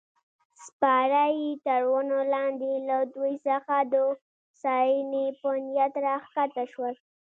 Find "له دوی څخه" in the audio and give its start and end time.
2.87-3.75